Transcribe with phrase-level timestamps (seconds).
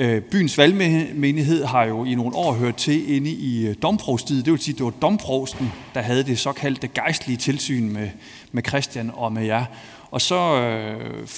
[0.00, 4.44] Øh, byens valgmenighed har jo i nogle år hørt til inde i øh, domprovstiet.
[4.44, 8.08] Det vil sige, at det var domprosten, der havde det såkaldte gejstlige tilsyn med,
[8.52, 9.64] med Christian og med jer.
[10.10, 11.28] Og så øh,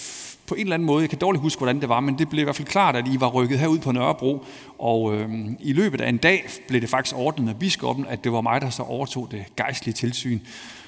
[0.47, 2.41] på en eller anden måde, jeg kan dårligt huske, hvordan det var, men det blev
[2.41, 4.45] i hvert fald klart, at I var rykket herud på Nørrebro,
[4.79, 5.31] og øh,
[5.61, 8.61] i løbet af en dag blev det faktisk ordnet af biskoppen, at det var mig,
[8.61, 10.39] der så overtog det gejstlige tilsyn.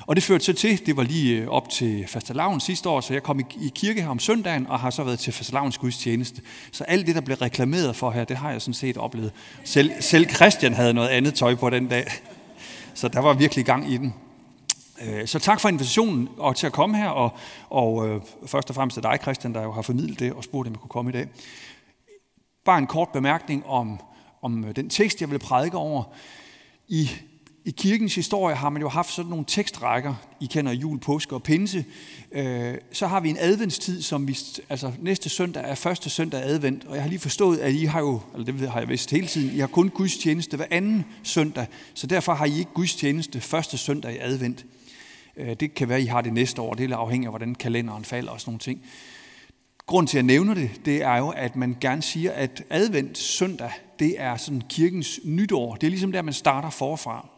[0.06, 3.12] Og det førte så til, det var lige øh, op til fastelavn sidste år, så
[3.12, 6.42] jeg kom i kirke her om søndagen, og har så været til fastelavns gudstjeneste.
[6.72, 9.32] Så alt det, der blev reklameret for her, det har jeg sådan set oplevet.
[9.64, 12.06] Selv, selv Christian havde noget andet tøj på den dag.
[12.94, 14.14] Så der var virkelig gang i den.
[15.02, 17.30] Øh, så tak for invitationen og til at komme her, og,
[17.70, 20.66] og øh, først og fremmest til dig, Christian, der jo har formidlet det og spurgt,
[20.66, 21.28] om jeg kunne komme i dag.
[22.64, 24.00] Bare en kort bemærkning om,
[24.42, 26.04] om den tekst, jeg vil prædike over.
[26.88, 27.10] I
[27.64, 31.42] i kirkens historie har man jo haft sådan nogle tekstrækker, I kender jul, påske og
[31.42, 31.84] pinse.
[32.32, 36.84] Øh, så har vi en adventstid, som vi, altså næste søndag er første søndag advent,
[36.84, 39.26] og jeg har lige forstået, at I har jo, eller det har jeg vist hele
[39.26, 43.78] tiden, I har kun gudstjeneste hver anden søndag, så derfor har I ikke gudstjeneste første
[43.78, 44.64] søndag i advent.
[45.36, 47.54] Øh, det kan være, at I har det næste år, det er afhængigt af, hvordan
[47.54, 48.82] kalenderen falder og sådan nogle ting.
[49.86, 53.18] Grunden til, at jeg nævner det, det er jo, at man gerne siger, at advent
[53.18, 55.74] søndag, det er sådan kirkens nytår.
[55.74, 57.28] Det er ligesom der, man starter forfra.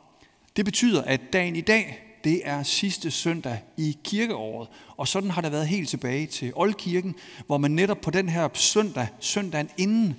[0.57, 4.69] Det betyder, at dagen i dag, det er sidste søndag i kirkeåret.
[4.97, 7.15] Og sådan har det været helt tilbage til Oldkirken,
[7.47, 10.17] hvor man netop på den her søndag, søndagen inden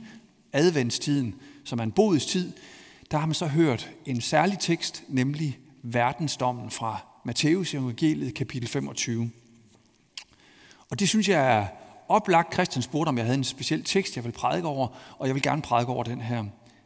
[0.54, 2.52] adventstiden, som er en bodestid,
[3.12, 9.32] der har man så hørt en særlig tekst, nemlig verdensdommen fra Matteus evangeliet kapitel 25.
[10.90, 11.66] Og det synes jeg er
[12.08, 12.54] oplagt.
[12.54, 15.44] Christian spurgte, om jeg havde en speciel tekst, jeg vil prædike over, og jeg vil
[15.44, 16.44] gerne prædike over den her.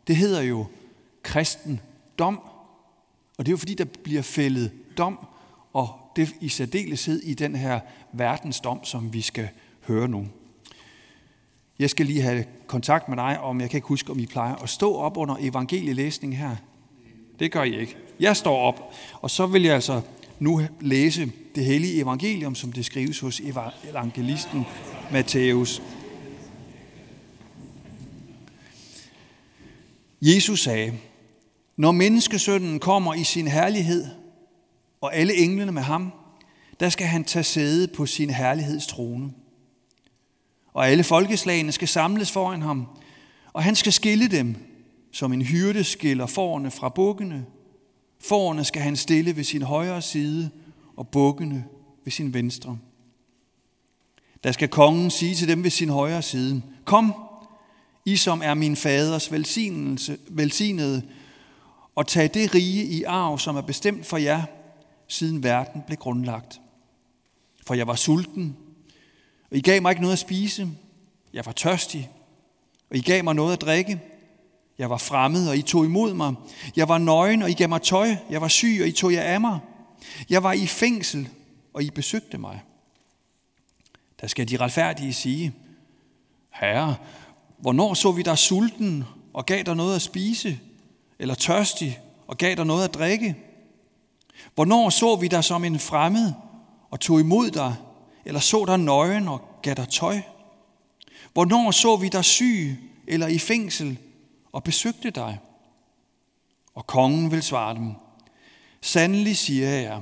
[0.07, 0.65] Det hedder jo
[1.23, 1.79] kristen
[2.19, 2.41] dom,
[3.39, 5.27] og det er jo fordi, der bliver fældet dom,
[5.73, 7.79] og det i særdeleshed i den her
[8.13, 9.49] verdensdom, som vi skal
[9.87, 10.27] høre nu.
[11.79, 14.55] Jeg skal lige have kontakt med dig, om jeg kan ikke huske, om I plejer
[14.55, 16.55] at stå op under evangelielæsning her.
[17.39, 17.95] Det gør I ikke.
[18.19, 20.01] Jeg står op, og så vil jeg altså
[20.39, 23.41] nu læse det hellige evangelium, som det skrives hos
[23.89, 24.65] evangelisten
[25.11, 25.81] Matthæus.
[30.21, 30.93] Jesus sagde,
[31.79, 34.05] når menneskesønnen kommer i sin herlighed,
[35.01, 36.11] og alle englene med ham,
[36.79, 39.31] der skal han tage sæde på sin herlighedstrone.
[40.73, 42.87] Og alle folkeslagene skal samles foran ham,
[43.53, 44.55] og han skal skille dem,
[45.11, 47.45] som en hyrde skiller forerne fra bukkene.
[48.23, 50.49] Forerne skal han stille ved sin højre side,
[50.97, 51.65] og bukkene
[52.03, 52.77] ved sin venstre.
[54.43, 57.13] Der skal kongen sige til dem ved sin højre side, Kom,
[58.05, 61.03] I som er min faders velsignelse, velsignede,
[61.99, 64.43] og tage det rige i arv, som er bestemt for jer,
[65.07, 66.61] siden verden blev grundlagt.
[67.67, 68.57] For jeg var sulten,
[69.51, 70.69] og I gav mig ikke noget at spise.
[71.33, 72.11] Jeg var tørstig,
[72.89, 74.01] og I gav mig noget at drikke.
[74.77, 76.33] Jeg var fremmed, og I tog imod mig.
[76.75, 78.15] Jeg var nøgen, og I gav mig tøj.
[78.29, 79.59] Jeg var syg, og I tog jer af mig.
[80.29, 81.29] Jeg var i fængsel,
[81.73, 82.63] og I besøgte mig.
[84.21, 85.53] Der skal de retfærdige sige,
[86.49, 86.95] Herre,
[87.57, 90.59] hvornår så vi dig sulten og gav dig noget at spise?
[91.19, 93.35] Eller tørstig og gav dig noget at drikke?
[94.55, 96.33] Hvornår så vi dig som en fremmed
[96.91, 97.75] og tog imod dig,
[98.25, 100.21] eller så dig nøgen og gav dig tøj?
[101.33, 102.77] Hvornår så vi dig syg
[103.07, 103.97] eller i fængsel
[104.51, 105.39] og besøgte dig?
[106.75, 107.91] Og kongen vil svare dem,
[108.81, 110.01] Sandelig siger jeg,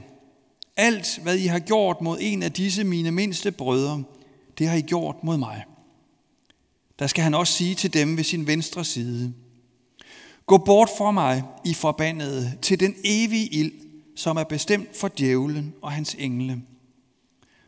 [0.76, 4.04] alt hvad I har gjort mod en af disse mine mindste brødre,
[4.58, 5.64] det har I gjort mod mig.
[7.00, 9.34] Der skal han også sige til dem ved sin venstre side,
[10.48, 13.72] Gå bort fra mig, I forbandede, til den evige ild,
[14.16, 16.62] som er bestemt for djævlen og hans engle.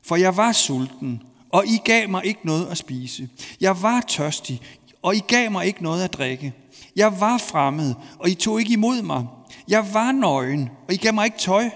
[0.04, 3.30] For jeg var sulten, og I gav mig ikke noget at spise.
[3.62, 4.62] Jeg var tørstig,
[5.02, 6.54] og I gav mig ikke noget at drikke.
[6.96, 9.26] Jeg var fremmed, og I tog ikke imod mig.
[9.68, 11.70] Jeg var nøgen, og I gav mig ikke tøj.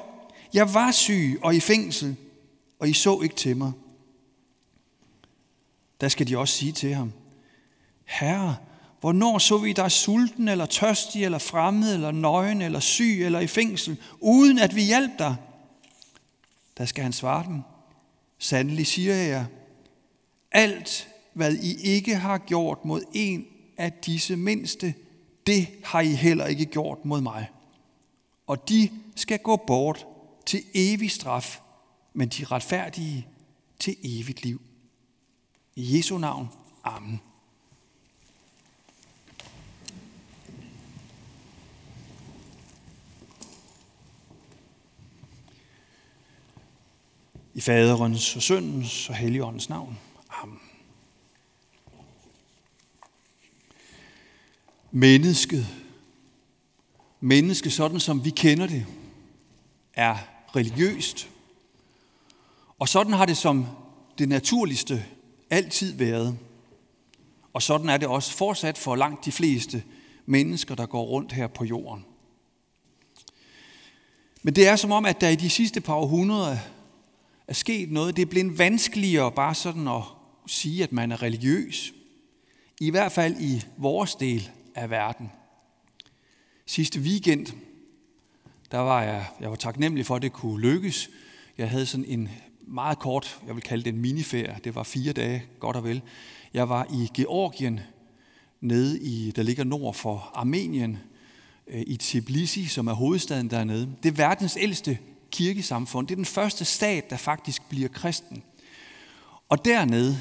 [0.53, 2.15] Jeg var syg og i fængsel,
[2.79, 3.71] og I så ikke til mig.
[6.01, 7.11] Der skal de også sige til ham,
[8.05, 8.55] Herre,
[9.03, 13.47] Hvornår så vi dig sulten, eller tørstig, eller fremmed, eller nøgen, eller syg, eller i
[13.47, 15.35] fængsel, uden at vi hjalp dig?
[16.77, 17.61] Der skal han svare dem.
[18.37, 19.45] Sandelig siger jeg, jer,
[20.51, 23.45] alt hvad I ikke har gjort mod en
[23.77, 24.93] af disse mindste,
[25.47, 27.49] det har I heller ikke gjort mod mig.
[28.47, 30.05] Og de skal gå bort
[30.45, 31.59] til evig straf,
[32.13, 33.27] men de retfærdige
[33.79, 34.61] til evigt liv.
[35.75, 36.49] I Jesu navn.
[36.83, 37.21] Amen.
[47.53, 49.97] I faderens og søndens og helligåndens navn.
[50.29, 50.59] Amen.
[54.93, 55.67] mennesket,
[57.19, 58.85] menneske sådan som vi kender det,
[59.93, 60.17] er
[60.55, 61.29] religiøst.
[62.79, 63.65] Og sådan har det som
[64.17, 65.05] det naturligste
[65.49, 66.37] altid været.
[67.53, 69.83] Og sådan er det også fortsat for langt de fleste
[70.25, 72.05] mennesker, der går rundt her på jorden.
[74.43, 76.57] Men det er som om, at der i de sidste par århundreder
[77.47, 78.15] er sket noget.
[78.15, 80.01] Det er blevet vanskeligere bare sådan at
[80.47, 81.93] sige, at man er religiøs.
[82.79, 85.31] I hvert fald i vores del af verden.
[86.65, 87.47] Sidste weekend,
[88.71, 91.09] der var jeg, jeg var taknemmelig for, at det kunne lykkes.
[91.57, 92.29] Jeg havde sådan en
[92.67, 94.59] meget kort, jeg vil kalde det en miniferie.
[94.63, 96.01] Det var fire dage, godt og vel.
[96.53, 97.79] Jeg var i Georgien,
[98.61, 100.97] nede i, der ligger nord for Armenien,
[101.67, 103.95] øh, i Tbilisi, som er hovedstaden dernede.
[104.03, 104.97] Det er verdens ældste
[105.33, 106.07] kirkesamfund.
[106.07, 108.43] Det er den første stat, der faktisk bliver kristen.
[109.49, 110.17] Og dernede,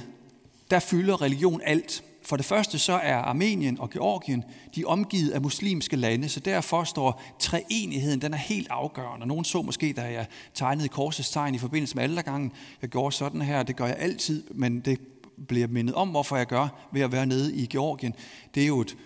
[0.70, 2.04] der fylder religion alt.
[2.24, 4.44] For det første så er Armenien og Georgien,
[4.74, 9.26] de er omgivet af muslimske lande, så derfor står treenigheden, den er helt afgørende.
[9.26, 13.42] Nogen så måske, da jeg tegnede korsets tegn i forbindelse med aldergangen, jeg gjorde sådan
[13.42, 15.00] her, det gør jeg altid, men det
[15.48, 18.14] bliver mindet om, hvorfor jeg gør ved at være nede i Georgien.
[18.54, 18.96] Det er jo et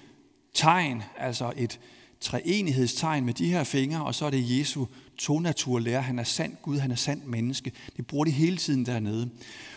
[0.55, 1.81] tegn, altså et
[2.21, 4.87] treenighedstegn med de her fingre, og så er det Jesu
[5.19, 6.01] tonaturlærer.
[6.01, 7.73] Han er sand Gud, han er sand menneske.
[7.97, 9.31] Det bruger de hele tiden dernede.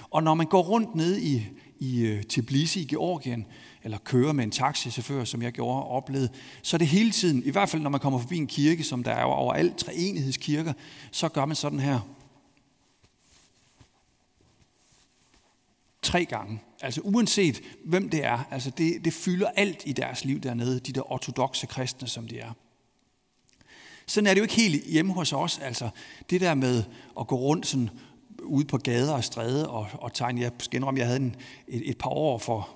[0.10, 1.48] Og når man går rundt ned i,
[1.80, 3.46] i øh, Tbilisi i Georgien,
[3.84, 6.30] eller kører med en taxichauffør, som jeg gjorde og oplevede,
[6.62, 9.04] så er det hele tiden, i hvert fald når man kommer forbi en kirke, som
[9.04, 10.74] der er overalt, treenighedskirker,
[11.12, 12.00] så gør man sådan her.
[16.02, 16.62] Tre gange.
[16.82, 20.94] Altså uanset hvem det er, altså det, det fylder alt i deres liv dernede, de
[20.94, 22.54] der ortodoxe kristne, som de er.
[24.10, 25.60] Sådan er det jo ikke helt hjemme hos os.
[25.60, 25.90] Altså
[26.30, 26.84] det der med
[27.20, 27.90] at gå rundt sådan
[28.44, 30.42] ude på gader og stræde og, og tegne.
[30.42, 31.36] Jeg skal indrømme, jeg havde en,
[31.68, 32.70] et, et par år for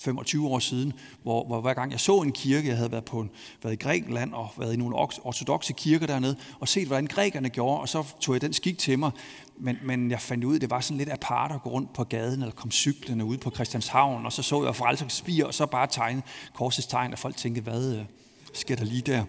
[0.00, 0.92] 25 år siden,
[1.22, 3.30] hvor, hvor hver gang jeg så en kirke, jeg havde været, på en,
[3.62, 7.80] været i Grækenland og været i nogle ortodoxe kirker dernede, og set, hvordan grækerne gjorde,
[7.80, 9.10] og så tog jeg den skik til mig.
[9.58, 12.04] Men, men jeg fandt ud, at det var sådan lidt apart at gå rundt på
[12.04, 15.66] gaden, eller kom cyklerne ud på Christianshavn, og så så jeg frelsers spir, og så
[15.66, 16.22] bare tegne
[16.54, 18.04] korsets tegn, og folk tænkte, hvad øh,
[18.52, 19.24] sker der lige der?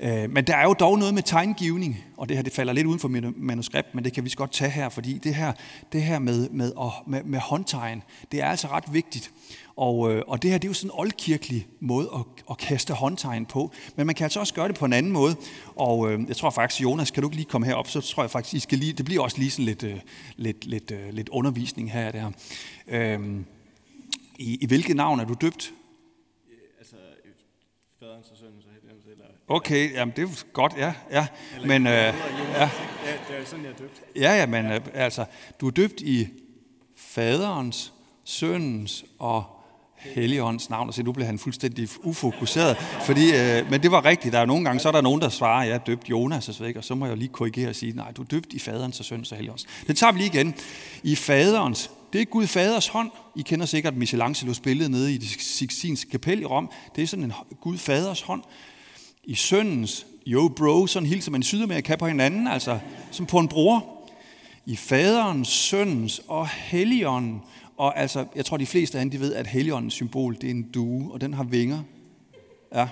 [0.00, 2.86] Øh, men der er jo dog noget med tegngivning, og det her det falder lidt
[2.86, 5.52] uden for mit manuskript, men det kan vi godt tage her, fordi det her,
[5.92, 6.72] det her med, med,
[7.06, 8.02] med, med håndtegn,
[8.32, 9.32] det er altså ret vigtigt.
[9.76, 12.94] Og, øh, og det her det er jo sådan en oldkirkelig måde at, at kaste
[12.94, 13.72] håndtegn på.
[13.96, 15.36] Men man kan altså også gøre det på en anden måde.
[15.76, 18.30] Og øh, jeg tror faktisk, Jonas, kan du ikke lige komme herop, så tror jeg
[18.30, 20.00] faktisk, I skal lige, det bliver også lige sådan lidt, øh,
[20.36, 22.12] lidt, lidt, øh, lidt undervisning her.
[22.12, 22.30] Der.
[22.88, 23.40] Øh,
[24.38, 25.72] i, I hvilket navn er du døbt?
[26.78, 26.96] Altså,
[27.98, 29.24] faderens og søndens og helgens, eller...
[29.48, 30.92] Okay, jamen det er godt, ja.
[31.10, 31.26] ja.
[31.66, 32.10] Men, øh, ja.
[33.28, 34.00] det er sådan, jeg er døbt.
[34.16, 35.24] Ja, ja, men øh, altså,
[35.60, 36.28] du er døbt i
[36.96, 37.92] faderens,
[38.24, 39.44] søndens og
[39.98, 42.76] Helligåndens navn, og se, nu bliver han fuldstændig ufokuseret.
[42.76, 44.32] Fordi, øh, men det var rigtigt.
[44.32, 46.54] Der er nogle gange, så er der nogen, der svarer, jeg er døbt Jonas og
[46.54, 49.00] så, og så må jeg lige korrigere og sige, nej, du er døbt i faderens
[49.00, 49.66] og søndens og helligåndens.
[49.86, 50.54] Det tager vi lige igen.
[51.02, 53.10] I faderens, det er Gud faders hånd.
[53.36, 56.70] I kender sikkert Michelangelos billede nede i det Sixtinske kapel i Rom.
[56.96, 58.42] Det er sådan en Gud faders hånd.
[59.28, 62.78] I søndens, jo bro, sådan hilser man i Sydamerika på hinanden, altså
[63.10, 63.86] som på en bror.
[64.66, 67.42] I faderens, søndens og helligånden,
[67.76, 70.50] og altså, jeg tror, de fleste af jer, de ved, at helligåndens symbol, det er
[70.50, 71.82] en due, og den har vinger.
[72.74, 72.88] Ja.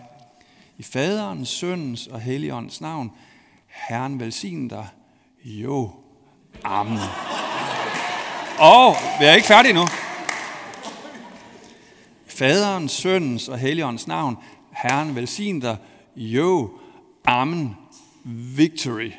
[0.78, 3.11] I faderens, søndens og helligåndens navn,
[3.88, 4.87] Herren velsign dig.
[5.45, 5.90] Jo.
[6.64, 6.99] Amen.
[8.59, 9.85] Og vi er ikke færdige nu.
[12.26, 14.37] Faderens, søndens og helligåndens navn,
[14.73, 15.76] Herren velsign dig.
[16.16, 16.70] Jo.
[17.25, 17.76] Amen.
[18.56, 19.12] Victory.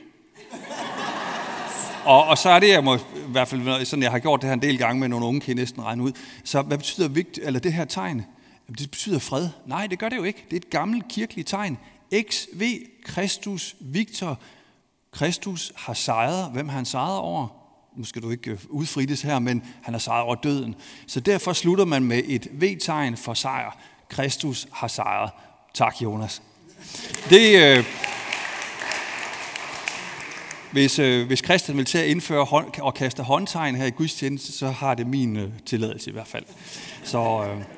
[2.06, 4.48] Og, og så er det, jeg må, i hvert fald sådan, jeg har gjort det
[4.48, 6.12] her en del gange med nogle unge, kan I næsten regne ud.
[6.44, 8.25] Så hvad betyder vigt, eller det her tegn?
[8.68, 9.50] Jamen, det betyder fred.
[9.66, 10.44] Nej, det gør det jo ikke.
[10.46, 11.77] Det er et gammelt kirkeligt tegn.
[12.13, 12.62] XV,
[13.06, 14.39] Kristus, Victor.
[15.12, 16.51] Kristus har sejret.
[16.51, 17.48] Hvem har han sejret over?
[17.98, 20.75] Nu skal du ikke øh, her, men han har sejret over døden.
[21.08, 23.77] Så derfor slutter man med et V-tegn for sejr.
[24.10, 25.32] Kristus har sejret.
[25.74, 26.42] Tak, Jonas.
[27.30, 27.84] Det, øh,
[30.72, 34.52] hvis, øh, hvis Christian vil til at indføre hånd, og kaste håndtegn her i gudstjeneste,
[34.52, 36.44] så har det min øh, tilladelse i hvert fald.
[37.04, 37.77] Så, øh,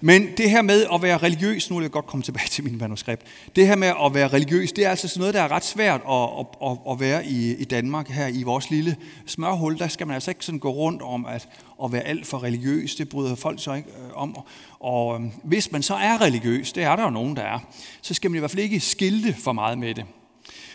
[0.00, 2.78] men det her med at være religiøs, nu vil jeg godt komme tilbage til min
[2.78, 3.22] manuskript,
[3.56, 6.00] det her med at være religiøs, det er altså sådan noget, der er ret svært
[6.10, 9.78] at, at, at, at være i, i Danmark, her i vores lille smørhul.
[9.78, 11.48] Der skal man altså ikke sådan gå rundt om at,
[11.84, 14.36] at være alt for religiøs, det bryder folk så ikke øh, om.
[14.80, 17.58] Og øh, hvis man så er religiøs, det er der jo nogen, der er,
[18.02, 20.04] så skal man i hvert fald ikke skilte for meget med det.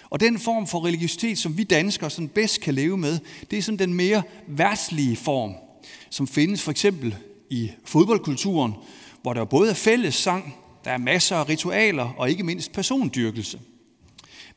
[0.10, 3.20] Og den form for religiøsitet, som vi danskere sådan bedst kan leve med,
[3.52, 5.54] det er sådan den mere værtslige form,
[6.10, 7.16] som findes for eksempel
[7.50, 8.74] i fodboldkulturen,
[9.22, 13.60] hvor der både er fælles sang, Der er masser af ritualer og ikke mindst persondyrkelse.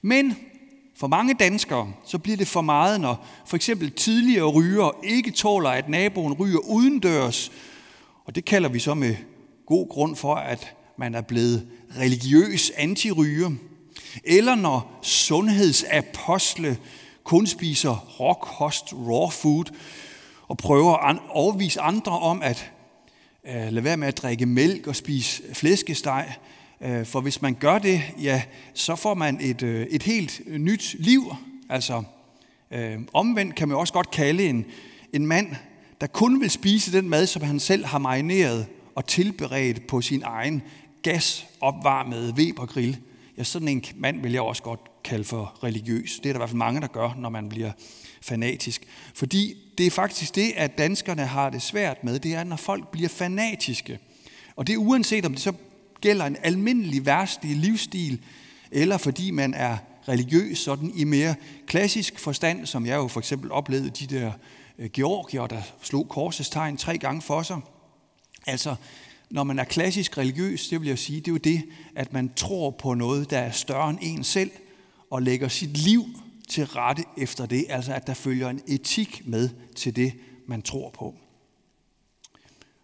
[0.02, 0.37] Men
[0.97, 5.71] for mange danskere, så bliver det for meget, når for eksempel tidligere ryger ikke tåler,
[5.71, 7.52] at naboen ryger udendørs.
[8.25, 9.16] Og det kalder vi så med
[9.66, 11.66] god grund for, at man er blevet
[11.99, 13.50] religiøs antiryger.
[14.25, 16.78] Eller når sundhedsapostle
[17.25, 19.64] kun spiser råkost, raw food,
[20.49, 22.73] og prøver at overvise andre om at
[23.49, 26.35] Øh, lad være med at drikke mælk og spise flæskesteg.
[26.81, 28.43] Øh, for hvis man gør det, ja,
[28.75, 31.35] så får man et, øh, et helt nyt liv.
[31.69, 32.03] Altså
[32.71, 34.65] øh, omvendt kan man også godt kalde en,
[35.13, 35.47] en mand,
[36.01, 40.23] der kun vil spise den mad, som han selv har marineret og tilberedt på sin
[40.25, 40.63] egen
[41.03, 42.99] gasopvarmede Weber-grill.
[43.39, 46.20] Ja, sådan en mand vil jeg også godt kalde for religiøs.
[46.23, 47.73] Det er der i hvert fald mange, der gør, når man bliver
[48.23, 48.82] fanatisk.
[49.14, 52.88] Fordi det er faktisk det, at danskerne har det svært med, det er, når folk
[52.88, 53.99] bliver fanatiske.
[54.56, 55.52] Og det er uanset om det så
[56.00, 58.20] gælder en almindelig værstlig livsstil,
[58.70, 59.76] eller fordi man er
[60.08, 61.34] religiøs sådan i mere
[61.66, 64.32] klassisk forstand, som jeg jo for eksempel oplevede de der
[64.78, 67.61] øh, georgier, der slog korsets tegn tre gange for sig.
[68.46, 68.75] Altså,
[69.30, 71.62] når man er klassisk religiøs, det vil jeg sige, det er jo det,
[71.96, 74.50] at man tror på noget, der er større end en selv,
[75.14, 76.04] og lægger sit liv
[76.49, 80.12] til rette efter det, altså at der følger en etik med til det,
[80.47, 81.14] man tror på.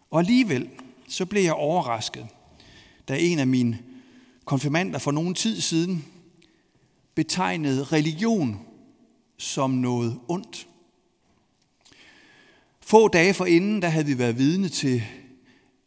[0.09, 0.69] Og alligevel,
[1.07, 2.27] så blev jeg overrasket,
[3.07, 3.79] da en af mine
[4.45, 6.05] konfirmander for nogen tid siden
[7.15, 8.59] betegnede religion
[9.37, 10.67] som noget ondt.
[12.81, 15.03] Få dage forinden, der havde vi været vidne til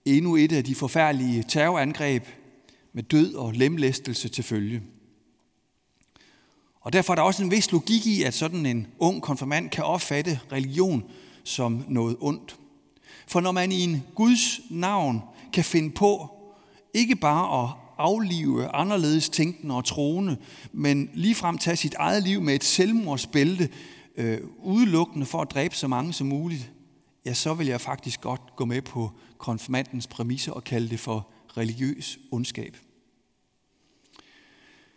[0.05, 2.25] endnu et af de forfærdelige terrorangreb
[2.93, 4.83] med død og lemlæstelse til følge.
[6.85, 9.85] Og derfor er der også en vis logik i, at sådan en ung konfirmand kan
[9.85, 11.05] opfatte religion
[11.45, 12.57] som noget ondt.
[13.27, 15.23] For når man i en Guds navn
[15.53, 16.31] kan finde på
[16.95, 20.37] ikke bare at aflive anderledes tænkende og troende,
[20.73, 23.69] men ligefrem tage sit eget liv med et selvmordsbælte,
[24.17, 26.71] øh, udelukkende for at dræbe så mange som muligt,
[27.27, 31.29] ja, så vil jeg faktisk godt gå med på konfirmandens præmisser og kalde det for
[31.57, 32.77] religiøs ondskab.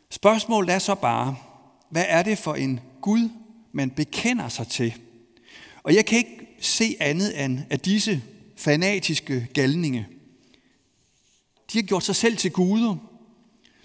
[0.10, 1.36] Spørgsmålet er så bare,
[1.90, 3.30] hvad er det for en Gud,
[3.72, 4.94] man bekender sig til?
[5.84, 8.24] Og jeg kan ikke se andet end, at disse
[8.56, 10.08] fanatiske galninge,
[11.74, 12.96] de har gjort sig selv til guder,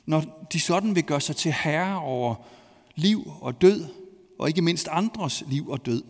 [0.06, 2.34] når de sådan vil gøre sig til herre over
[2.94, 3.86] liv og død,
[4.38, 6.02] og ikke mindst andres liv og død.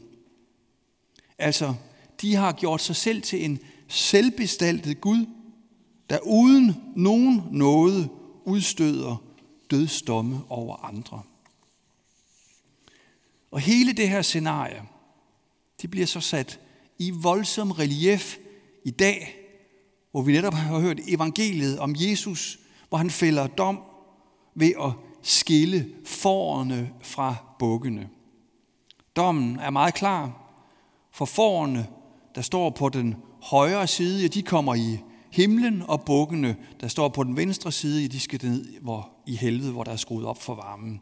[1.38, 1.74] Altså,
[2.20, 3.58] de har gjort sig selv til en
[3.88, 5.26] selvbestaltet Gud,
[6.10, 8.08] der uden nogen noget
[8.44, 9.22] udstøder
[9.70, 11.22] dødsdomme over andre.
[13.52, 14.82] Og hele det her scenarie,
[15.82, 16.60] det bliver så sat
[16.98, 18.36] i voldsom relief
[18.84, 19.34] i dag,
[20.10, 23.80] hvor vi netop har hørt evangeliet om Jesus, hvor han fælder dom
[24.54, 24.92] ved at
[25.22, 28.08] skille forerne fra bukkene.
[29.16, 30.32] Dommen er meget klar,
[31.12, 31.86] for forerne,
[32.34, 34.98] der står på den højre side, de kommer i
[35.30, 39.72] himlen, og bukkene, der står på den venstre side, de skal ned hvor, i helvede,
[39.72, 41.00] hvor der er skruet op for varmen.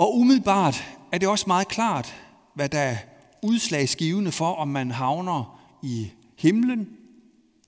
[0.00, 2.14] Og umiddelbart er det også meget klart,
[2.54, 2.96] hvad der er
[3.42, 6.88] udslagsgivende for, om man havner i himlen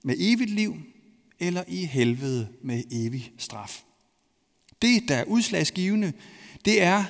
[0.05, 0.77] med evigt liv,
[1.41, 3.83] eller i helvede med evig straf.
[4.83, 6.13] Det, der er udslagsgivende,
[6.65, 7.05] det er,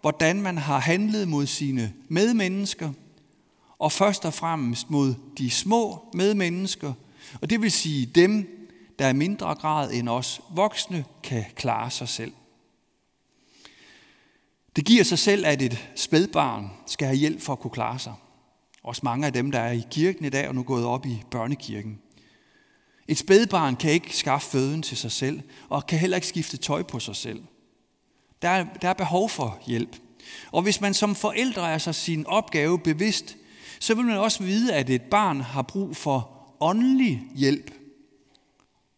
[0.00, 2.92] hvordan man har handlet mod sine medmennesker,
[3.78, 6.92] og først og fremmest mod de små medmennesker,
[7.40, 8.48] og det vil sige dem,
[8.98, 12.32] der i mindre grad end os voksne kan klare sig selv.
[14.76, 18.14] Det giver sig selv, at et spædbarn skal have hjælp for at kunne klare sig.
[18.82, 21.22] Også mange af dem, der er i kirken i dag og nu gået op i
[21.30, 21.98] børnekirken.
[23.08, 26.82] Et spædbarn kan ikke skaffe føden til sig selv, og kan heller ikke skifte tøj
[26.82, 27.42] på sig selv.
[28.42, 29.96] Der er, der er behov for hjælp.
[30.52, 33.36] Og hvis man som forældre er sig sin opgave bevidst,
[33.80, 37.70] så vil man også vide, at et barn har brug for åndelig hjælp.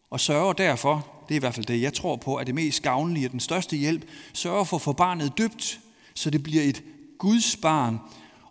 [0.09, 2.83] Og sørger derfor det er i hvert fald det, jeg tror på, er det mest
[2.83, 5.79] gavnlige og den største hjælp, sørger for at få barnet døbt,
[6.13, 6.83] så det bliver et
[7.17, 7.99] Guds barn,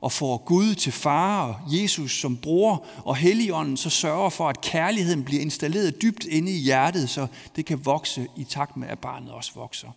[0.05, 4.61] og får Gud til far og Jesus som bror og Helligånden, så sørger for, at
[4.61, 7.27] kærligheden bliver installeret dybt inde i hjertet, så
[7.57, 9.89] det kan vokse i takt med, at barnet også vokser.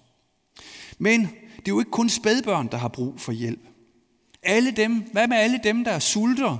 [0.97, 3.59] Men det er jo ikke kun spædbørn, der har brug for hjælp.
[4.43, 6.57] Alle dem, hvad med alle dem, der sulter,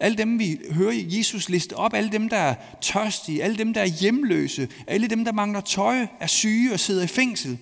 [0.00, 3.80] alle dem, vi hører Jesus liste op, alle dem, der er tørstige, alle dem, der
[3.80, 7.58] er hjemløse, alle dem, der mangler tøj, er syge og sidder i fængsel,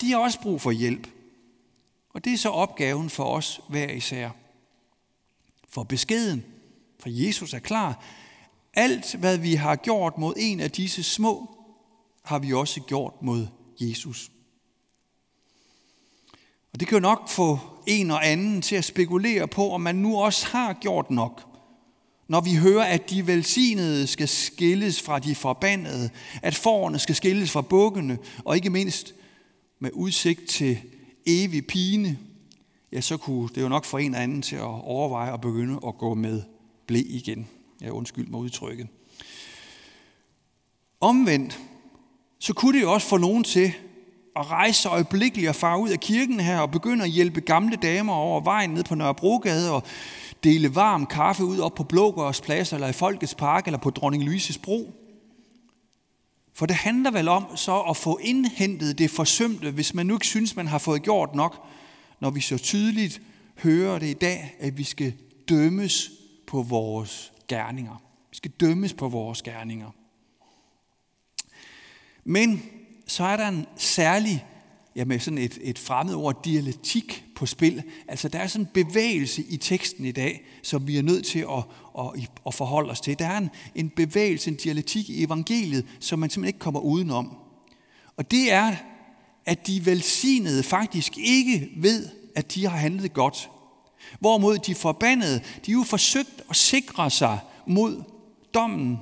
[0.00, 1.08] de har også brug for hjælp.
[2.14, 4.30] Og det er så opgaven for os hver især.
[5.68, 6.44] For beskeden
[7.00, 8.04] fra Jesus er klar.
[8.74, 11.56] Alt, hvad vi har gjort mod en af disse små,
[12.24, 13.46] har vi også gjort mod
[13.80, 14.30] Jesus.
[16.74, 19.94] Og det kan jo nok få en og anden til at spekulere på, om man
[19.94, 21.42] nu også har gjort nok.
[22.28, 26.10] Når vi hører, at de velsignede skal skilles fra de forbandede,
[26.42, 29.14] at forerne skal skilles fra bukkene, og ikke mindst
[29.78, 30.78] med udsigt til
[31.26, 32.18] evig pine,
[32.92, 35.80] ja, så kunne det jo nok få en og anden til at overveje at begynde
[35.86, 36.42] at gå med
[36.86, 37.48] blæ igen.
[37.80, 38.88] Ja, undskyld mig udtrykket.
[41.00, 41.60] Omvendt,
[42.38, 43.72] så kunne det jo også få nogen til
[44.36, 48.12] at rejse øjeblikkeligt og fare ud af kirken her og begynde at hjælpe gamle damer
[48.12, 49.82] over vejen ned på Nørrebrogade og
[50.44, 54.24] dele varm kaffe ud op på Blågårds plads eller i Folkets Park eller på Dronning
[54.24, 54.92] Louises Bro.
[56.54, 60.26] For det handler vel om så at få indhentet det forsømte, hvis man nu ikke
[60.26, 61.66] synes, man har fået gjort nok,
[62.20, 63.20] når vi så tydeligt
[63.58, 65.12] hører det i dag, at vi skal
[65.48, 66.10] dømmes
[66.46, 68.02] på vores gerninger.
[68.30, 69.90] Vi skal dømmes på vores gerninger.
[72.24, 72.62] Men
[73.06, 74.44] så er der en særlig,
[74.96, 77.82] ja med sådan et, et fremmed ord, dialektik på spil.
[78.08, 81.38] Altså der er sådan en bevægelse i teksten i dag, som vi er nødt til
[81.38, 81.64] at,
[81.98, 83.18] at, at forholde os til.
[83.18, 87.36] Der er en, en bevægelse, en dialektik i evangeliet, som man simpelthen ikke kommer udenom.
[88.16, 88.76] Og det er,
[89.46, 93.50] at de velsignede faktisk ikke ved, at de har handlet godt.
[94.20, 98.02] Hvorimod de forbandede, de jo forsøgt at sikre sig mod
[98.54, 98.98] dommen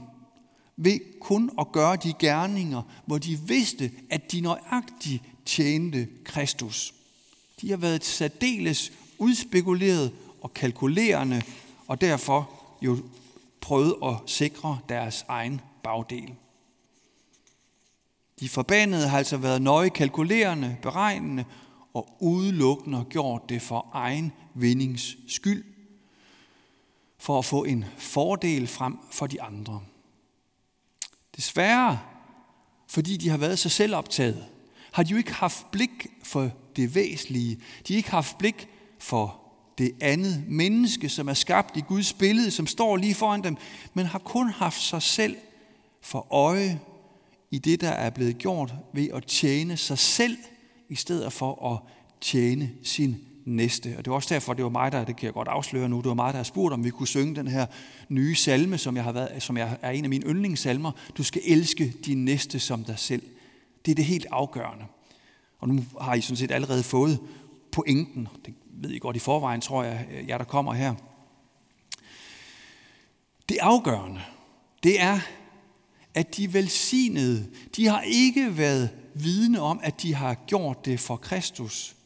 [0.85, 6.95] ved kun at gøre de gerninger, hvor de vidste, at de nøjagtigt tjente Kristus.
[7.61, 11.43] De har været særdeles udspekuleret og kalkulerende,
[11.89, 12.51] og derfor
[12.83, 12.99] jo
[13.61, 16.35] prøvet at sikre deres egen bagdel.
[18.41, 21.45] De forbandede har altså været nøje kalkulerende, beregnende
[21.95, 25.65] og udelukkende gjort det for egen vindings skyld,
[27.19, 29.83] for at få en fordel frem for de andre.
[31.37, 31.99] Desværre,
[32.89, 34.45] fordi de har været så selvoptaget,
[34.93, 37.59] har de jo ikke haft blik for det væsentlige.
[37.89, 38.69] De har ikke haft blik
[38.99, 39.41] for
[39.79, 43.57] det andet menneske, som er skabt i Guds billede, som står lige foran dem,
[43.95, 45.37] men har kun haft sig selv
[46.01, 46.81] for øje
[47.51, 50.37] i det, der er blevet gjort ved at tjene sig selv,
[50.89, 51.79] i stedet for at
[52.21, 53.95] tjene sin næste.
[53.99, 55.97] Og det var også derfor, det var mig, der, det kan jeg godt afsløre nu,
[55.97, 57.67] det var mig, der har spurgt, om vi kunne synge den her
[58.09, 60.93] nye salme, som jeg, har været, som jeg er en af mine yndlingssalmer.
[61.17, 63.23] Du skal elske din næste som dig selv.
[63.87, 64.85] Det er det helt afgørende.
[65.61, 67.19] Og nu har I sådan set allerede fået
[67.73, 68.29] pointen.
[68.45, 70.95] Det ved I godt i forvejen, tror jeg, øh, jer der kommer her.
[73.49, 74.21] Det afgørende,
[74.83, 75.21] det er,
[76.15, 81.17] at de velsignede, de har ikke været vidne om, at de har gjort det for
[81.17, 81.97] Kristus.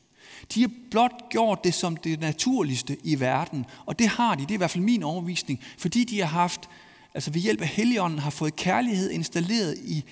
[0.55, 4.51] De har blot gjort det som det naturligste i verden, og det har de, det
[4.51, 6.69] er i hvert fald min overvisning, fordi de har haft,
[7.15, 10.05] altså ved hjælp af Helligånden, har fået kærlighed installeret i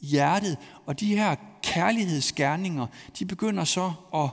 [0.00, 2.86] hjertet, og de her kærlighedsgerninger,
[3.18, 4.28] de begynder så at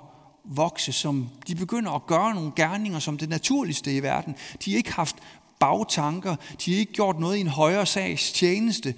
[0.46, 4.36] vokse, som, de begynder at gøre nogle gerninger som det naturligste i verden.
[4.66, 5.16] De har ikke haft
[5.60, 8.94] bagtanker, de har ikke gjort noget i en højere sags tjeneste,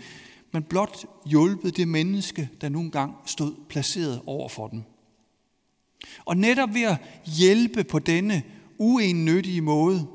[0.51, 4.83] men blot hjulpet det menneske, der nogle gang stod placeret over for dem.
[6.25, 8.43] Og netop ved at hjælpe på denne
[8.77, 10.07] uennyttige måde,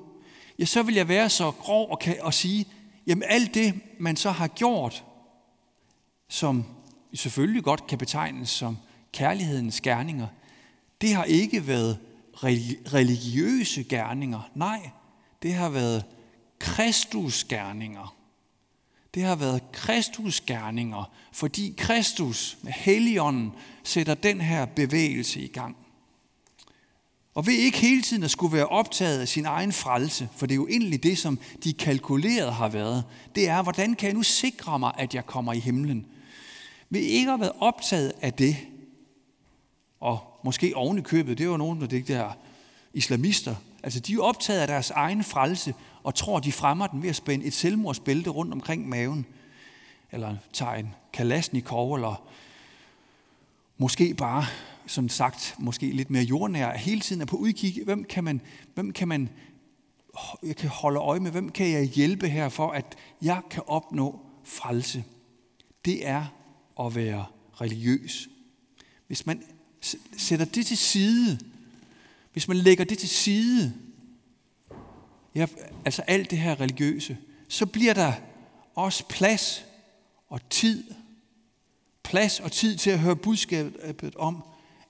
[0.58, 2.66] ja, så vil jeg være så grov og, kan, og sige,
[3.06, 5.04] jamen alt det, man så har gjort,
[6.28, 6.64] som
[7.14, 8.78] selvfølgelig godt kan betegnes som
[9.12, 10.26] kærlighedens gerninger,
[11.00, 11.98] det har ikke været
[12.94, 14.50] religiøse gerninger.
[14.54, 14.90] Nej,
[15.42, 16.04] det har været
[16.58, 18.16] Kristus gerninger.
[19.14, 23.52] Det har været Kristus gerninger, fordi Kristus med Helligånden
[23.84, 25.76] sætter den her bevægelse i gang.
[27.34, 30.54] Og ved ikke hele tiden at skulle være optaget af sin egen frelse, for det
[30.54, 34.22] er jo egentlig det, som de kalkulerede har været, det er, hvordan kan jeg nu
[34.22, 36.06] sikre mig, at jeg kommer i himlen?
[36.90, 38.56] Ved ikke at være optaget af det,
[40.00, 42.32] og måske oven i købet, det var nogen af de der
[42.94, 47.08] islamister, altså de er optaget af deres egen frelse, og tror, de fremmer den ved
[47.08, 49.26] at spænde et selvmordsbælte rundt omkring maven,
[50.12, 52.22] eller tage en kalasnikov, eller
[53.78, 54.44] måske bare,
[54.86, 58.40] som sagt, måske lidt mere jordnær, hele tiden er på udkig, hvem kan man,
[58.74, 59.28] hvem kan man
[60.42, 64.20] jeg kan holde øje med, hvem kan jeg hjælpe her for, at jeg kan opnå
[64.44, 65.04] frelse.
[65.84, 66.24] Det er
[66.80, 67.24] at være
[67.60, 68.28] religiøs.
[69.06, 69.42] Hvis man
[70.16, 71.38] sætter det til side,
[72.32, 73.74] hvis man lægger det til side,
[75.34, 75.46] ja,
[75.84, 77.18] altså alt det her religiøse,
[77.48, 78.12] så bliver der
[78.74, 79.64] også plads
[80.28, 80.84] og tid,
[82.02, 84.44] plads og tid til at høre budskabet om,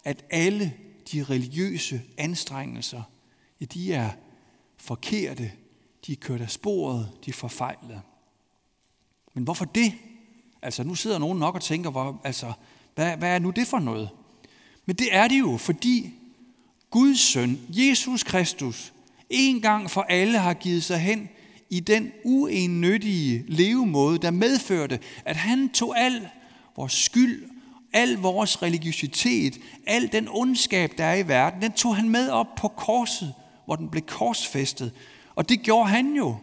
[0.04, 0.74] at alle
[1.12, 3.02] de religiøse anstrengelser,
[3.60, 4.10] ja, de er
[4.76, 5.52] forkerte,
[6.06, 8.00] de er kørt af sporet, de er forfejlede.
[9.34, 9.92] Men hvorfor det?
[10.62, 12.52] Altså, nu sidder nogen nok og tænker, hvor, altså,
[12.94, 14.08] hvad, hvad er nu det for noget?
[14.86, 16.14] Men det er det jo, fordi
[16.92, 18.92] Guds søn, Jesus Kristus,
[19.30, 21.28] en gang for alle har givet sig hen
[21.70, 26.28] i den uennyttige levemåde, der medførte, at han tog al
[26.76, 27.48] vores skyld,
[27.92, 32.54] al vores religiøsitet, al den ondskab, der er i verden, den tog han med op
[32.56, 34.92] på korset, hvor den blev korsfæstet.
[35.34, 36.36] Og det gjorde han jo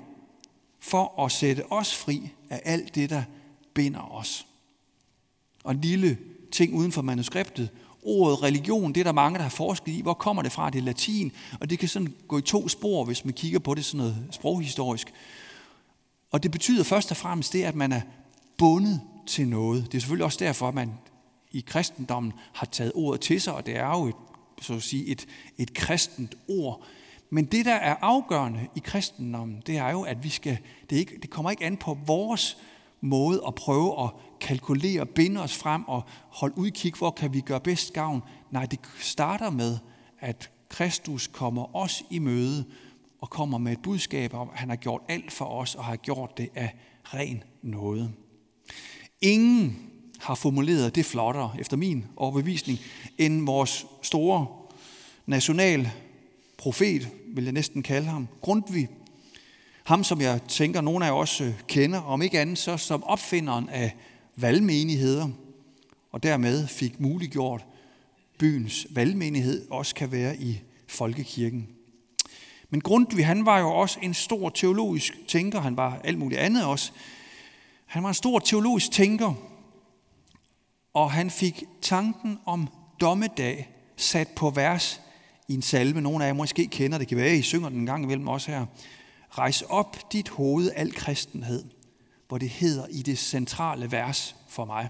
[0.80, 3.24] for at sætte os fri af alt det, der
[3.74, 4.46] binder os.
[5.64, 6.18] Og en lille
[6.52, 7.70] ting uden for manuskriptet.
[8.10, 10.02] Ordet religion, det er der mange, der har forsket i.
[10.02, 10.70] Hvor kommer det fra?
[10.70, 13.74] Det er latin, og det kan sådan gå i to spor, hvis man kigger på
[13.74, 15.14] det sådan noget sproghistorisk.
[16.32, 18.02] Og det betyder først og fremmest det, at man er
[18.58, 19.92] bundet til noget.
[19.92, 20.92] Det er selvfølgelig også derfor, at man
[21.52, 24.16] i kristendommen har taget ordet til sig, og det er jo et,
[24.62, 25.26] så at sige, et,
[25.58, 26.84] et kristent ord.
[27.30, 30.58] Men det, der er afgørende i kristendommen, det er jo, at vi skal,
[30.90, 32.58] det, ikke, det kommer ikke an på vores
[33.02, 34.10] måde at prøve at
[34.42, 38.22] kalkulere, binde os frem og holde udkig, hvor kan vi gøre bedst gavn.
[38.52, 39.78] Nej, det starter med,
[40.20, 42.66] at Kristus kommer os i møde
[43.22, 45.96] og kommer med et budskab om, at han har gjort alt for os og har
[45.96, 48.12] gjort det af ren nåde.
[49.22, 52.80] Ingen har formuleret det flottere, efter min overbevisning,
[53.18, 54.48] end vores store
[55.26, 55.90] national
[56.58, 58.90] profet, vil jeg næsten kalde ham, Grundtvig.
[59.90, 63.70] Ham, som jeg tænker, nogle af os øh, kender, om ikke andet så som opfinderen
[63.70, 63.96] af
[64.36, 65.30] valgmenigheder,
[66.12, 67.66] og dermed fik muliggjort
[68.38, 71.68] byens valgmenighed også kan være i folkekirken.
[72.70, 76.66] Men Grundtvig, han var jo også en stor teologisk tænker, han var alt muligt andet
[76.66, 76.92] også.
[77.86, 79.34] Han var en stor teologisk tænker,
[80.94, 82.68] og han fik tanken om
[83.02, 85.02] dommedag sat på vers
[85.48, 86.02] i en salme.
[86.02, 88.52] Nogle af jer måske kender det, kan være, I synger den en gang imellem også
[88.52, 88.66] her.
[89.30, 91.64] Rejs op dit hoved, al kristenhed,
[92.28, 94.90] hvor det hedder i det centrale vers for mig.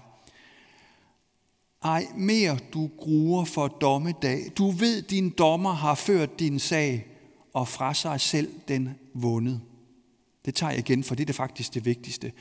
[1.82, 4.52] Ej mere du gruer for dommedag.
[4.58, 7.06] Du ved, din dommer har ført din sag,
[7.52, 9.60] og fra sig selv den vundet.
[10.44, 12.32] Det tager jeg igen, for det er det faktisk det vigtigste.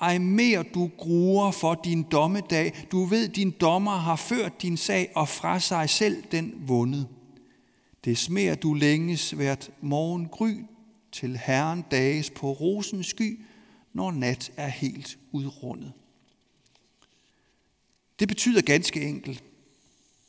[0.00, 2.86] Ej mere du gruer for din dommedag.
[2.92, 7.08] Du ved, din dommer har ført din sag, og fra sig selv den vundet.
[8.04, 10.54] Det smer du længes hvert morgen gry,
[11.12, 13.40] til Herren dages på rosens sky,
[13.92, 15.92] når nat er helt udrundet.
[18.18, 19.44] Det betyder ganske enkelt,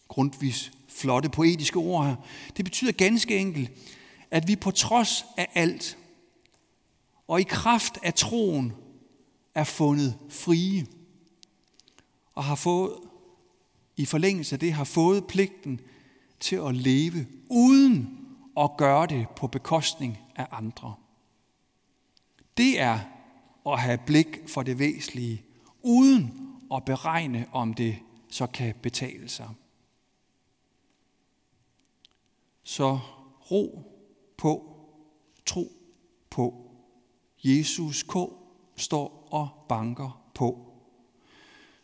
[0.08, 2.16] grundvis flotte poetiske ord her,
[2.58, 3.72] det betyder ganske enkelt,
[4.32, 5.98] at vi på trods af alt
[7.28, 8.74] og i kraft af troen
[9.56, 10.86] er fundet frie
[12.36, 12.94] og har fået,
[13.98, 15.80] i forlængelse af det, har fået pligten
[16.40, 18.20] til at leve uden
[18.60, 20.96] at gøre det på bekostning af andre.
[22.58, 23.00] Det er
[23.66, 25.44] at have blik for det væsentlige,
[25.82, 28.00] uden at beregne, om det
[28.30, 29.50] så kan betale sig.
[32.64, 33.00] Så
[33.52, 33.84] ro
[34.38, 34.76] på,
[35.46, 35.72] tro
[36.30, 36.72] på.
[37.44, 38.14] Jesus K.
[38.76, 40.66] står og banker på.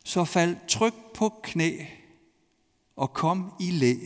[0.04, 1.84] Så fald tryk på knæ
[2.96, 3.96] og kom i læ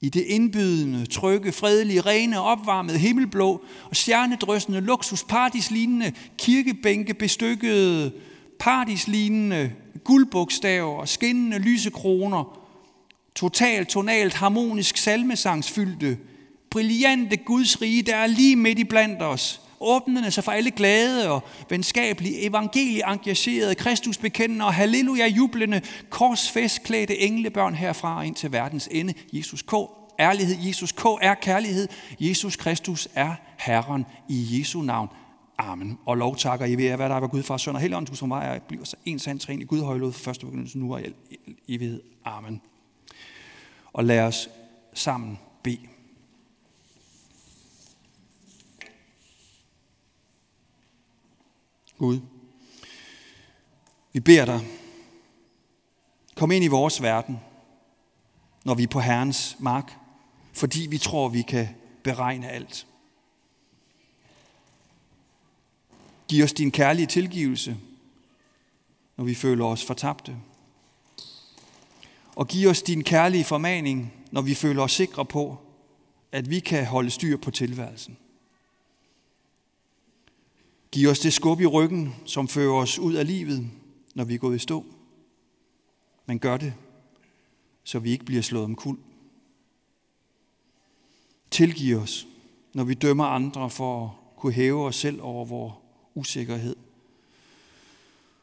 [0.00, 8.12] i det indbydende, trygge, fredelige, rene, opvarmede, himmelblå og stjernedrøsende, luksuspartislignende, kirkebænke bestykkede,
[8.58, 9.72] partislignende,
[10.04, 12.58] guldbogstaver og skinnende lysekroner,
[13.34, 16.18] totalt, tonalt, harmonisk salmesangsfyldte,
[16.70, 21.30] brillante Guds rige, der er lige midt i blandt os, åbnende sig for alle glade
[21.30, 23.74] og venskabelige, evangelie-engagerede,
[24.60, 29.14] og halleluja jublende, korsfestklædte englebørn herfra ind til verdens ende.
[29.32, 29.72] Jesus K.
[30.20, 30.56] Ærlighed.
[30.58, 31.04] Jesus K.
[31.20, 31.88] er kærlighed.
[32.20, 35.08] Jesus Kristus er Herren i Jesu navn.
[35.58, 35.98] Amen.
[36.06, 38.28] Og lov takker I ved, hvad der er Gud, far, søn og helligånd, du som
[38.28, 41.14] mig er, bliver så en sand træn i Gud højlod første begyndelse nu og i
[41.68, 42.02] evighed.
[42.24, 42.60] Amen.
[43.92, 44.48] Og lad os
[44.94, 45.97] sammen bede.
[51.98, 52.20] Gud,
[54.12, 54.60] vi beder dig,
[56.34, 57.40] kom ind i vores verden,
[58.64, 59.92] når vi er på Herrens mark,
[60.52, 61.68] fordi vi tror, vi kan
[62.02, 62.86] beregne alt.
[66.28, 67.76] Giv os din kærlige tilgivelse,
[69.16, 70.36] når vi føler os fortabte.
[72.36, 75.58] Og giv os din kærlige formaning, når vi føler os sikre på,
[76.32, 78.18] at vi kan holde styr på tilværelsen.
[80.92, 83.70] Giv os det skub i ryggen, som fører os ud af livet,
[84.14, 84.84] når vi er gået i stå.
[86.26, 86.74] Men gør det,
[87.84, 88.98] så vi ikke bliver slået om kul.
[91.50, 92.26] Tilgiv os,
[92.74, 95.74] når vi dømmer andre for at kunne hæve os selv over vores
[96.14, 96.76] usikkerhed.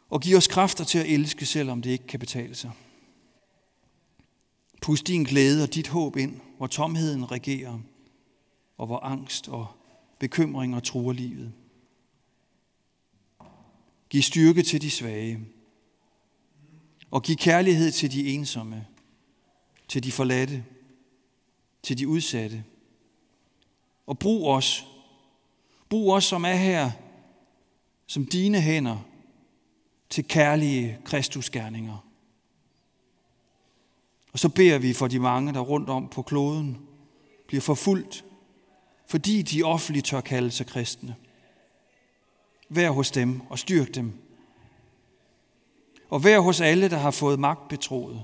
[0.09, 2.71] Og giv os kræfter til at elske, selvom det ikke kan betale sig.
[4.81, 7.79] Pust din glæde og dit håb ind, hvor tomheden regerer,
[8.77, 9.67] og hvor angst og
[10.19, 11.53] bekymringer truer livet.
[14.09, 15.39] Giv styrke til de svage,
[17.11, 18.87] og giv kærlighed til de ensomme,
[19.87, 20.65] til de forladte,
[21.83, 22.63] til de udsatte.
[24.07, 24.85] Og brug os,
[25.89, 26.91] brug os som er her,
[28.07, 28.97] som dine hænder,
[30.09, 32.05] til kærlige kristusgerninger.
[34.31, 36.77] Og så beder vi for de mange, der rundt om på kloden
[37.47, 38.25] bliver forfulgt,
[39.07, 41.15] fordi de offentligt tør kalde sig kristne.
[42.69, 44.13] Vær hos dem og styrk dem.
[46.09, 48.23] Og vær hos alle, der har fået magt betroet.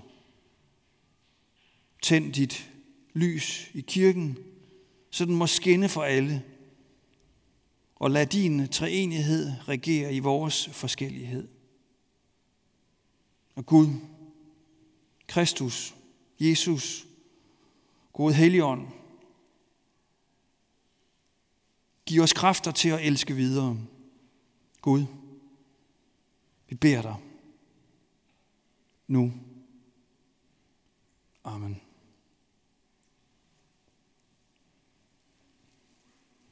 [2.02, 2.72] Tænd dit
[3.14, 4.38] lys i kirken,
[5.10, 6.44] så den må skinne for alle.
[7.96, 11.48] Og lad din treenighed regere i vores forskellighed.
[13.56, 13.88] Og Gud,
[15.28, 15.96] Kristus,
[16.40, 17.08] Jesus,
[18.14, 18.88] Gud Helligånd,
[22.06, 23.78] giv os kræfter til at elske videre.
[24.82, 25.06] Gud,
[26.68, 27.16] vi beder dig
[29.06, 29.32] nu.
[31.42, 31.91] Amen.